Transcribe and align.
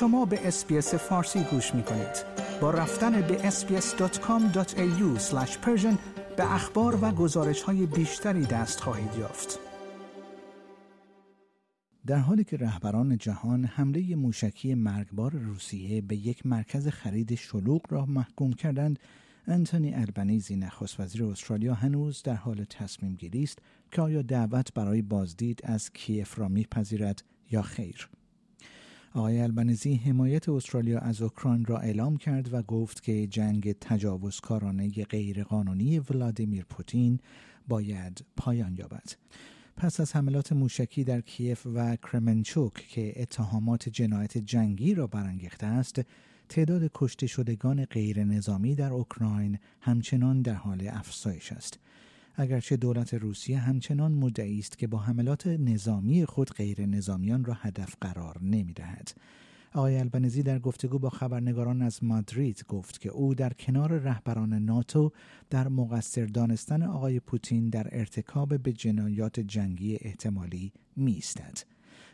شما 0.00 0.24
به 0.24 0.48
اسپیس 0.48 0.94
فارسی 0.94 1.44
گوش 1.44 1.74
می 1.74 1.82
کنید. 1.82 2.24
با 2.60 2.70
رفتن 2.70 3.20
به 3.20 3.50
sbs.com.au 3.50 5.20
به 6.36 6.54
اخبار 6.54 6.98
و 7.04 7.10
گزارش 7.10 7.62
های 7.62 7.86
بیشتری 7.86 8.46
دست 8.46 8.80
خواهید 8.80 9.14
یافت. 9.18 9.58
در 12.06 12.18
حالی 12.18 12.44
که 12.44 12.56
رهبران 12.56 13.18
جهان 13.18 13.64
حمله 13.64 14.16
موشکی 14.16 14.74
مرگبار 14.74 15.32
روسیه 15.32 16.00
به 16.00 16.16
یک 16.16 16.46
مرکز 16.46 16.88
خرید 16.88 17.34
شلوغ 17.34 17.82
را 17.90 18.06
محکوم 18.06 18.52
کردند 18.52 18.98
انتونی 19.46 19.94
البنیزی 19.94 20.56
نخست 20.56 21.00
وزیر 21.00 21.24
استرالیا 21.24 21.74
هنوز 21.74 22.22
در 22.22 22.34
حال 22.34 22.64
تصمیم 22.64 23.14
گیری 23.14 23.42
است 23.42 23.58
که 23.92 24.02
آیا 24.02 24.22
دعوت 24.22 24.74
برای 24.74 25.02
بازدید 25.02 25.60
از 25.64 25.92
کیف 25.92 26.38
را 26.38 26.48
میپذیرد 26.48 27.22
یا 27.50 27.62
خیر 27.62 28.08
آقای 29.14 29.40
البنیزی 29.40 29.94
حمایت 29.94 30.48
استرالیا 30.48 30.98
از 30.98 31.22
اوکراین 31.22 31.64
را 31.64 31.78
اعلام 31.78 32.16
کرد 32.16 32.54
و 32.54 32.62
گفت 32.62 33.02
که 33.02 33.26
جنگ 33.26 33.72
تجاوزکارانه 33.72 34.88
غیرقانونی 34.88 35.98
ولادیمیر 35.98 36.64
پوتین 36.64 37.18
باید 37.68 38.24
پایان 38.36 38.74
یابد. 38.74 39.12
پس 39.76 40.00
از 40.00 40.16
حملات 40.16 40.52
موشکی 40.52 41.04
در 41.04 41.20
کیف 41.20 41.66
و 41.74 41.96
کرمنچوک 41.96 42.74
که 42.74 43.22
اتهامات 43.22 43.88
جنایت 43.88 44.38
جنگی 44.38 44.94
را 44.94 45.06
برانگیخته 45.06 45.66
است 45.66 46.00
تعداد 46.48 46.90
کشته 46.94 47.26
شدگان 47.26 47.84
غیر 47.84 48.24
نظامی 48.24 48.74
در 48.74 48.92
اوکراین 48.92 49.58
همچنان 49.80 50.42
در 50.42 50.54
حال 50.54 50.88
افزایش 50.92 51.52
است 51.52 51.78
اگرچه 52.40 52.76
دولت 52.76 53.14
روسیه 53.14 53.58
همچنان 53.58 54.12
مدعی 54.12 54.58
است 54.58 54.78
که 54.78 54.86
با 54.86 54.98
حملات 54.98 55.46
نظامی 55.46 56.24
خود 56.24 56.50
غیر 56.50 56.86
نظامیان 56.86 57.44
را 57.44 57.54
هدف 57.54 57.94
قرار 58.00 58.42
نمی 58.42 58.72
دهد. 58.72 59.10
آقای 59.74 59.98
البنزی 59.98 60.42
در 60.42 60.58
گفتگو 60.58 60.98
با 60.98 61.10
خبرنگاران 61.10 61.82
از 61.82 62.04
مادرید 62.04 62.64
گفت 62.68 63.00
که 63.00 63.08
او 63.08 63.34
در 63.34 63.52
کنار 63.52 63.98
رهبران 63.98 64.52
ناتو 64.52 65.12
در 65.50 65.68
مقصر 65.68 66.26
دانستن 66.26 66.82
آقای 66.82 67.20
پوتین 67.20 67.68
در 67.68 67.88
ارتکاب 67.92 68.62
به 68.62 68.72
جنایات 68.72 69.40
جنگی 69.40 69.98
احتمالی 70.00 70.72
می 70.96 71.20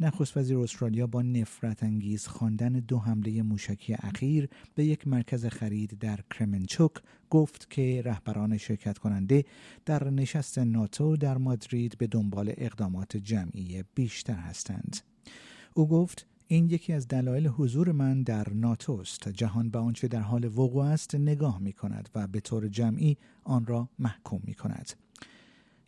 نخست 0.00 0.36
وزیر 0.36 0.58
استرالیا 0.58 1.06
با 1.06 1.22
نفرت 1.22 1.82
انگیز 1.82 2.26
خواندن 2.26 2.72
دو 2.72 2.98
حمله 2.98 3.42
موشکی 3.42 3.94
اخیر 3.94 4.48
به 4.74 4.84
یک 4.84 5.08
مرکز 5.08 5.46
خرید 5.46 5.98
در 5.98 6.20
کرمنچوک 6.30 6.92
گفت 7.30 7.70
که 7.70 8.02
رهبران 8.04 8.56
شرکت 8.56 8.98
کننده 8.98 9.44
در 9.84 10.10
نشست 10.10 10.58
ناتو 10.58 11.16
در 11.16 11.38
مادرید 11.38 11.98
به 11.98 12.06
دنبال 12.06 12.52
اقدامات 12.56 13.16
جمعی 13.16 13.84
بیشتر 13.94 14.36
هستند. 14.36 14.96
او 15.74 15.88
گفت 15.88 16.26
این 16.48 16.70
یکی 16.70 16.92
از 16.92 17.08
دلایل 17.08 17.46
حضور 17.46 17.92
من 17.92 18.22
در 18.22 18.52
ناتو 18.52 18.92
است 18.92 19.28
جهان 19.28 19.70
به 19.70 19.78
آنچه 19.78 20.08
در 20.08 20.20
حال 20.20 20.44
وقوع 20.44 20.84
است 20.84 21.14
نگاه 21.14 21.58
می 21.58 21.72
کند 21.72 22.08
و 22.14 22.26
به 22.26 22.40
طور 22.40 22.68
جمعی 22.68 23.16
آن 23.44 23.66
را 23.66 23.88
محکوم 23.98 24.40
می 24.44 24.54
کند 24.54 24.92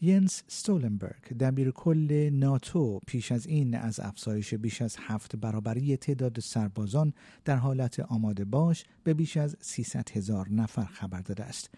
ینس 0.00 0.42
ستولنبرگ 0.48 1.38
دبیر 1.40 1.70
کل 1.70 2.30
ناتو 2.32 3.00
پیش 3.06 3.32
از 3.32 3.46
این 3.46 3.74
از 3.74 4.00
افزایش 4.00 4.54
بیش 4.54 4.82
از 4.82 4.96
هفت 5.00 5.36
برابری 5.36 5.96
تعداد 5.96 6.40
سربازان 6.40 7.12
در 7.44 7.56
حالت 7.56 8.00
آماده 8.00 8.44
باش 8.44 8.84
به 9.04 9.14
بیش 9.14 9.36
از 9.36 9.56
300 9.60 10.10
هزار 10.10 10.48
نفر 10.50 10.84
خبر 10.84 11.20
داده 11.20 11.44
است. 11.44 11.70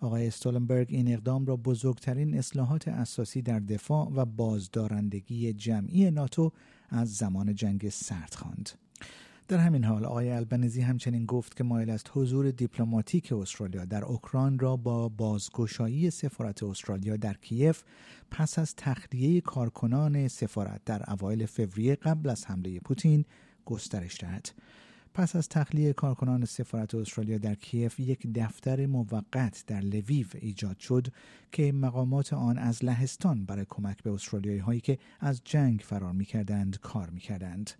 آقای 0.00 0.26
استولنبرگ 0.26 0.86
این 0.90 1.12
اقدام 1.12 1.46
را 1.46 1.56
بزرگترین 1.56 2.38
اصلاحات 2.38 2.88
اساسی 2.88 3.42
در 3.42 3.58
دفاع 3.58 4.10
و 4.14 4.24
بازدارندگی 4.24 5.52
جمعی 5.52 6.10
ناتو 6.10 6.52
از 6.88 7.14
زمان 7.14 7.54
جنگ 7.54 7.88
سرد 7.88 8.34
خواند. 8.34 8.70
در 9.52 9.58
همین 9.58 9.84
حال 9.84 10.04
آقای 10.04 10.30
البنزی 10.30 10.80
همچنین 10.80 11.26
گفت 11.26 11.56
که 11.56 11.64
مایل 11.64 11.90
است 11.90 12.10
حضور 12.14 12.50
دیپلماتیک 12.50 13.32
استرالیا 13.32 13.84
در 13.84 14.04
اوکراین 14.04 14.58
را 14.58 14.76
با 14.76 15.08
بازگشایی 15.08 16.10
سفارت 16.10 16.62
استرالیا 16.62 17.16
در 17.16 17.34
کیف 17.34 17.82
پس 18.30 18.58
از 18.58 18.74
تخلیه 18.76 19.40
کارکنان 19.40 20.28
سفارت 20.28 20.80
در 20.84 21.10
اوایل 21.10 21.46
فوریه 21.46 21.94
قبل 21.94 22.30
از 22.30 22.46
حمله 22.46 22.80
پوتین 22.80 23.24
گسترش 23.64 24.20
دهد 24.20 24.48
پس 25.14 25.36
از 25.36 25.48
تخلیه 25.48 25.92
کارکنان 25.92 26.44
سفارت 26.44 26.94
استرالیا 26.94 27.38
در 27.38 27.54
کیف 27.54 28.00
یک 28.00 28.26
دفتر 28.34 28.86
موقت 28.86 29.64
در 29.66 29.80
لویو 29.80 30.26
ایجاد 30.34 30.78
شد 30.78 31.06
که 31.52 31.72
مقامات 31.72 32.32
آن 32.32 32.58
از 32.58 32.84
لهستان 32.84 33.44
برای 33.44 33.66
کمک 33.68 34.02
به 34.02 34.10
استرالیایی 34.10 34.58
هایی 34.58 34.80
که 34.80 34.98
از 35.20 35.40
جنگ 35.44 35.80
فرار 35.84 36.12
می 36.12 36.24
کردند 36.24 36.78
کار 36.80 37.10
می 37.10 37.20
کردند. 37.20 37.70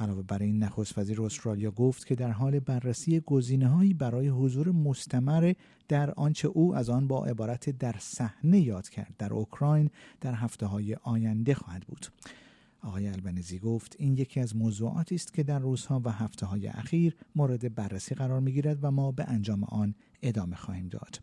علاوه 0.00 0.22
بر 0.22 0.42
این 0.42 0.62
نخست 0.62 0.98
وزیر 0.98 1.22
استرالیا 1.22 1.70
گفت 1.70 2.06
که 2.06 2.14
در 2.14 2.30
حال 2.30 2.58
بررسی 2.58 3.20
گزینه‌هایی 3.20 3.94
برای 3.94 4.28
حضور 4.28 4.72
مستمر 4.72 5.54
در 5.88 6.10
آنچه 6.10 6.48
او 6.48 6.76
از 6.76 6.90
آن 6.90 7.06
با 7.06 7.24
عبارت 7.24 7.70
در 7.70 7.96
صحنه 7.98 8.60
یاد 8.60 8.88
کرد 8.88 9.14
در 9.18 9.32
اوکراین 9.32 9.90
در 10.20 10.34
هفته 10.34 10.66
های 10.66 10.94
آینده 10.94 11.54
خواهد 11.54 11.82
بود 11.86 12.06
آقای 12.82 13.08
البنزی 13.08 13.58
گفت 13.58 13.96
این 13.98 14.16
یکی 14.16 14.40
از 14.40 14.56
موضوعاتی 14.56 15.14
است 15.14 15.34
که 15.34 15.42
در 15.42 15.58
روزها 15.58 16.02
و 16.04 16.10
هفته 16.10 16.46
های 16.46 16.66
اخیر 16.66 17.16
مورد 17.36 17.74
بررسی 17.74 18.14
قرار 18.14 18.40
می 18.40 18.52
گیرد 18.52 18.78
و 18.82 18.90
ما 18.90 19.12
به 19.12 19.24
انجام 19.28 19.64
آن 19.64 19.94
ادامه 20.22 20.56
خواهیم 20.56 20.88
داد. 20.88 21.20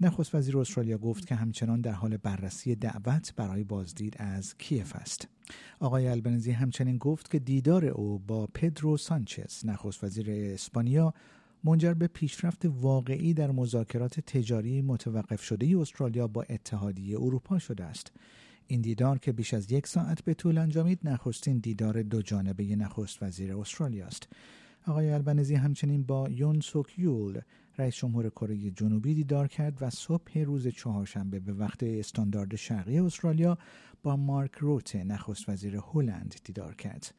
نخست 0.00 0.34
وزیر 0.34 0.58
استرالیا 0.58 0.98
گفت 0.98 1.26
که 1.26 1.34
همچنان 1.34 1.80
در 1.80 1.92
حال 1.92 2.16
بررسی 2.16 2.74
دعوت 2.74 3.34
برای 3.36 3.64
بازدید 3.64 4.16
از 4.18 4.54
کیف 4.58 4.96
است. 4.96 5.28
آقای 5.80 6.08
البنزی 6.08 6.50
همچنین 6.50 6.98
گفت 6.98 7.30
که 7.30 7.38
دیدار 7.38 7.84
او 7.84 8.18
با 8.18 8.46
پدرو 8.46 8.96
سانچز 8.96 9.66
نخست 9.66 10.04
وزیر 10.04 10.30
اسپانیا 10.30 11.14
منجر 11.64 11.94
به 11.94 12.06
پیشرفت 12.06 12.66
واقعی 12.66 13.34
در 13.34 13.50
مذاکرات 13.50 14.20
تجاری 14.20 14.82
متوقف 14.82 15.42
شده 15.42 15.78
استرالیا 15.78 16.26
با 16.26 16.42
اتحادیه 16.42 17.20
اروپا 17.20 17.58
شده 17.58 17.84
است. 17.84 18.12
این 18.66 18.80
دیدار 18.80 19.18
که 19.18 19.32
بیش 19.32 19.54
از 19.54 19.72
یک 19.72 19.86
ساعت 19.86 20.24
به 20.24 20.34
طول 20.34 20.58
انجامید 20.58 20.98
نخستین 21.04 21.58
دیدار 21.58 22.02
دو 22.02 22.22
جانبه 22.22 22.76
نخست 22.76 23.22
وزیر 23.22 23.56
استرالیا 23.56 24.06
است. 24.06 24.28
آقای 24.86 25.10
البنزی 25.10 25.54
همچنین 25.54 26.02
با 26.02 26.28
یون 26.30 26.60
سوک 26.60 26.98
یول 26.98 27.40
رئیس 27.78 27.96
جمهور 27.96 28.30
کره 28.30 28.70
جنوبی 28.70 29.14
دیدار 29.14 29.48
کرد 29.48 29.78
و 29.80 29.90
صبح 29.90 30.38
روز 30.38 30.68
چهارشنبه 30.68 31.40
به 31.40 31.52
وقت 31.52 31.82
استاندارد 31.82 32.56
شرقی 32.56 32.98
استرالیا 32.98 33.58
با 34.02 34.16
مارک 34.16 34.54
روته 34.54 35.04
نخست 35.04 35.48
وزیر 35.48 35.80
هلند 35.92 36.34
دیدار 36.44 36.74
کرد. 36.74 37.14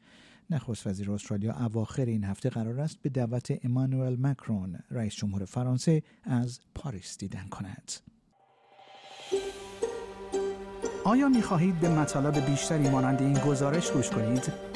نخست 0.50 0.86
وزیر 0.86 1.10
استرالیا 1.10 1.52
اواخر 1.52 2.04
این 2.04 2.24
هفته 2.24 2.50
قرار 2.50 2.80
است 2.80 3.02
به 3.02 3.08
دعوت 3.08 3.64
امانوئل 3.64 4.16
مکرون 4.20 4.78
رئیس 4.90 5.14
جمهور 5.14 5.44
فرانسه 5.44 6.02
از 6.24 6.60
پاریس 6.74 7.18
دیدن 7.18 7.48
کند. 7.50 7.92
آیا 11.04 11.28
می 11.28 11.42
خواهید 11.42 11.80
به 11.80 11.88
مطالب 11.88 12.50
بیشتری 12.50 12.90
مانند 12.90 13.22
این 13.22 13.38
گزارش 13.38 13.90
گوش 13.90 14.10
کنید؟ 14.10 14.75